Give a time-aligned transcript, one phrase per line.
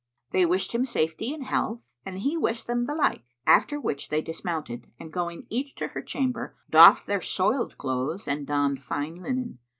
[0.31, 4.19] They wished him safety and health and he wished them the like; after which they
[4.19, 9.59] dismounted and going each to her chamber doffed their soiled clothes and donned fine linen.